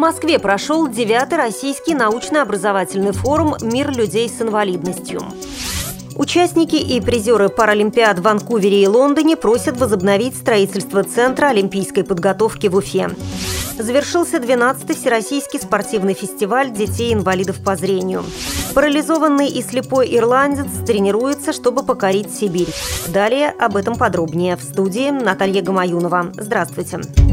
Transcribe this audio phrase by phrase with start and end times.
[0.00, 5.22] Москве прошел девятый российский научно-образовательный форум «Мир людей с инвалидностью».
[6.16, 12.76] Участники и призеры Паралимпиад в Ванкувере и Лондоне просят возобновить строительство Центра олимпийской подготовки в
[12.76, 13.10] Уфе.
[13.78, 18.24] Завершился 12-й Всероссийский спортивный фестиваль детей-инвалидов по зрению.
[18.74, 22.72] Парализованный и слепой ирландец тренируется, чтобы покорить Сибирь.
[23.08, 26.32] Далее об этом подробнее в студии Наталья Гамаюнова.
[26.38, 27.02] Здравствуйте.
[27.02, 27.29] Здравствуйте.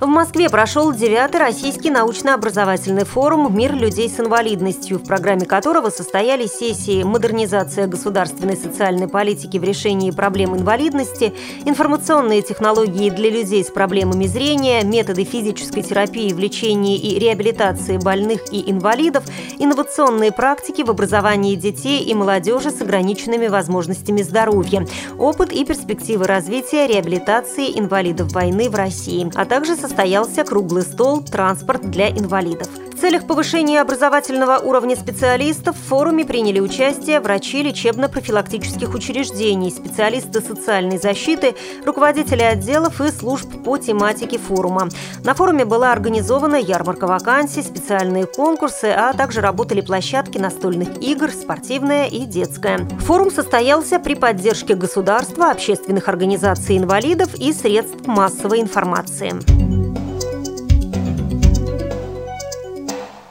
[0.00, 6.52] В Москве прошел девятый российский научно-образовательный форум «Мир людей с инвалидностью», в программе которого состоялись
[6.52, 11.34] сессии «Модернизация государственной социальной политики в решении проблем инвалидности»,
[11.64, 18.52] «Информационные технологии для людей с проблемами зрения», «Методы физической терапии в лечении и реабилитации больных
[18.52, 19.24] и инвалидов»,
[19.58, 24.86] «Инновационные практики в образовании детей и молодежи с ограниченными возможностями здоровья»,
[25.18, 31.22] «Опыт и перспективы развития реабилитации инвалидов войны в России», а также со состоялся круглый стол
[31.22, 32.68] «Транспорт для инвалидов».
[32.98, 40.98] В целях повышения образовательного уровня специалистов в форуме приняли участие врачи лечебно-профилактических учреждений, специалисты социальной
[40.98, 41.54] защиты,
[41.86, 44.88] руководители отделов и служб по тематике форума.
[45.22, 52.08] На форуме была организована ярмарка вакансий, специальные конкурсы, а также работали площадки настольных игр, спортивная
[52.08, 52.78] и детская.
[53.06, 59.67] Форум состоялся при поддержке государства, общественных организаций инвалидов и средств массовой информации.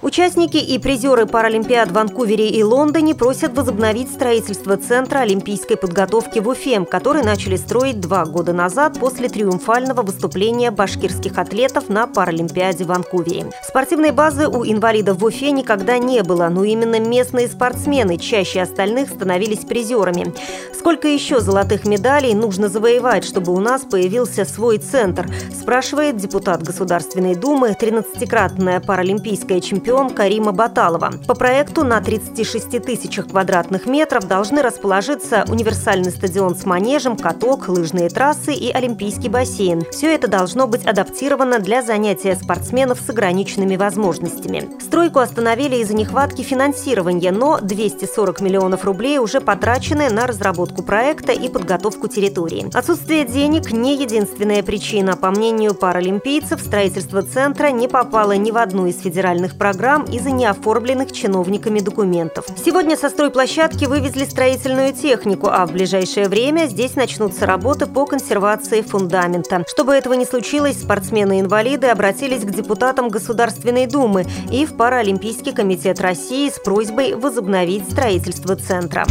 [0.07, 6.47] Участники и призеры Паралимпиад в Ванкувере и Лондоне просят возобновить строительство Центра олимпийской подготовки в
[6.47, 12.87] Уфе, который начали строить два года назад после триумфального выступления башкирских атлетов на Паралимпиаде в
[12.87, 13.51] Ванкувере.
[13.67, 19.09] Спортивной базы у инвалидов в Уфе никогда не было, но именно местные спортсмены чаще остальных
[19.09, 20.33] становились призерами.
[20.73, 27.35] Сколько еще золотых медалей нужно завоевать, чтобы у нас появился свой центр, спрашивает депутат Государственной
[27.35, 31.11] Думы, 13-кратная паралимпийская чемпион стадион Карима Баталова.
[31.27, 38.09] По проекту на 36 тысячах квадратных метров должны расположиться универсальный стадион с манежем, каток, лыжные
[38.09, 39.83] трассы и олимпийский бассейн.
[39.91, 44.69] Все это должно быть адаптировано для занятия спортсменов с ограниченными возможностями.
[44.79, 51.49] Стройку остановили из-за нехватки финансирования, но 240 миллионов рублей уже потрачены на разработку проекта и
[51.49, 52.69] подготовку территории.
[52.73, 55.15] Отсутствие денег– не единственная причина.
[55.15, 60.31] По мнению паралимпийцев, строительство центра не попало ни в одну из федеральных программ программ из-за
[60.31, 62.45] неоформленных чиновниками документов.
[62.57, 68.81] Сегодня со стройплощадки вывезли строительную технику, а в ближайшее время здесь начнутся работы по консервации
[68.81, 69.63] фундамента.
[69.65, 76.49] Чтобы этого не случилось, спортсмены-инвалиды обратились к депутатам Государственной Думы и в Паралимпийский комитет России
[76.49, 79.05] с просьбой возобновить строительство центра.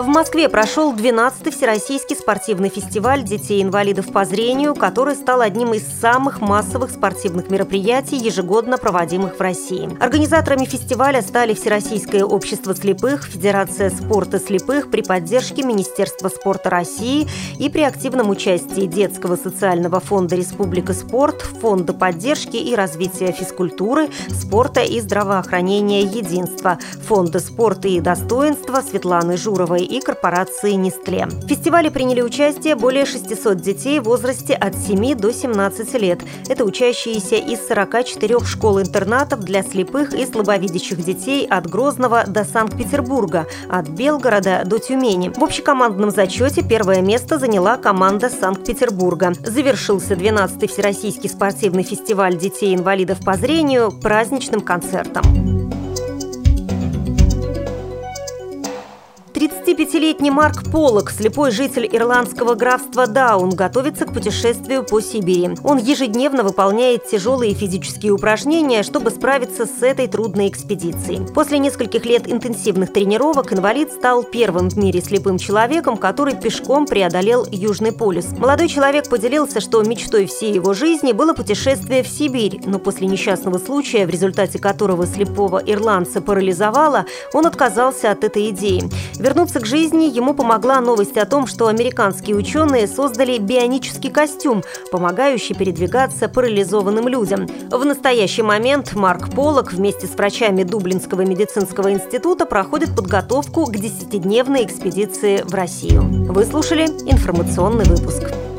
[0.00, 6.40] В Москве прошел 12-й Всероссийский спортивный фестиваль детей-инвалидов по зрению, который стал одним из самых
[6.40, 9.94] массовых спортивных мероприятий, ежегодно проводимых в России.
[10.00, 17.28] Организаторами фестиваля стали Всероссийское общество слепых, Федерация спорта слепых при поддержке Министерства спорта России
[17.58, 24.80] и при активном участии Детского социального фонда Республика Спорт, Фонда поддержки и развития физкультуры, спорта
[24.80, 31.26] и здравоохранения Единства, Фонда спорта и достоинства Светланы Журовой и корпорации «Нестле».
[31.26, 36.20] В фестивале приняли участие более 600 детей в возрасте от 7 до 17 лет.
[36.48, 43.88] Это учащиеся из 44 школ-интернатов для слепых и слабовидящих детей от Грозного до Санкт-Петербурга, от
[43.88, 45.32] Белгорода до Тюмени.
[45.36, 49.32] В общекомандном зачете первое место заняла команда Санкт-Петербурга.
[49.44, 55.50] Завершился 12-й Всероссийский спортивный фестиваль детей-инвалидов по зрению праздничным концертом.
[59.70, 65.50] 35-летний Марк Полок, слепой житель ирландского графства Даун, готовится к путешествию по Сибири.
[65.62, 71.24] Он ежедневно выполняет тяжелые физические упражнения, чтобы справиться с этой трудной экспедицией.
[71.32, 77.46] После нескольких лет интенсивных тренировок инвалид стал первым в мире слепым человеком, который пешком преодолел
[77.48, 78.26] Южный полюс.
[78.36, 83.58] Молодой человек поделился, что мечтой всей его жизни было путешествие в Сибирь, но после несчастного
[83.58, 88.82] случая, в результате которого слепого ирландца парализовало, он отказался от этой идеи.
[89.60, 95.54] Вернуться к жизни ему помогла новость о том, что американские ученые создали бионический костюм, помогающий
[95.54, 97.46] передвигаться парализованным людям.
[97.70, 104.64] В настоящий момент Марк Полок вместе с врачами Дублинского медицинского института проходит подготовку к десятидневной
[104.64, 106.02] экспедиции в Россию.
[106.32, 108.49] Вы слушали информационный выпуск.